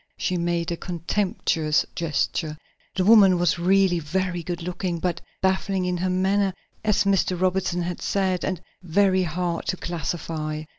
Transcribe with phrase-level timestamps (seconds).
[0.17, 2.57] She made a contemptuous gesture.
[2.95, 7.39] The woman was really very good looking, but baffling in her manner, as Mr.
[7.39, 10.63] Robinson had said, and very hard to classify.